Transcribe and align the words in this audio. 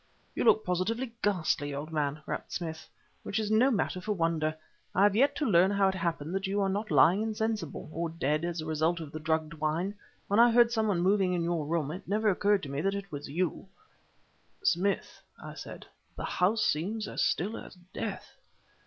"You 0.33 0.45
look 0.45 0.65
positively 0.65 1.13
ghastly, 1.21 1.75
old 1.75 1.91
man," 1.91 2.23
rapped 2.25 2.51
Smith, 2.53 2.89
"which 3.21 3.37
is 3.37 3.51
no 3.51 3.69
matter 3.69 4.01
for 4.01 4.13
wonder. 4.13 4.55
I 4.95 5.03
have 5.03 5.15
yet 5.15 5.35
to 5.35 5.45
learn 5.45 5.69
how 5.69 5.89
it 5.89 5.93
happened 5.93 6.33
that 6.33 6.47
you 6.47 6.59
are 6.59 6.69
not 6.69 6.89
lying 6.89 7.21
insensible, 7.21 7.87
or 7.93 8.09
dead, 8.09 8.43
as 8.43 8.61
a 8.61 8.65
result 8.65 8.99
of 8.99 9.11
the 9.11 9.19
drugged 9.19 9.53
wine. 9.53 9.93
When 10.27 10.39
I 10.39 10.49
heard 10.49 10.71
some 10.71 10.87
one 10.87 11.01
moving 11.01 11.33
in 11.33 11.43
your 11.43 11.67
room, 11.67 11.91
it 11.91 12.07
never 12.07 12.31
occurred 12.31 12.63
to 12.63 12.69
me 12.71 12.81
that 12.81 12.95
it 12.95 13.11
was 13.11 13.29
you." 13.29 13.67
"Smith," 14.63 15.21
I 15.39 15.53
said 15.53 15.85
"the 16.15 16.25
house 16.25 16.65
seems 16.65 17.07
as 17.07 17.21
still 17.23 17.55
as 17.55 17.75
death." 17.93 18.37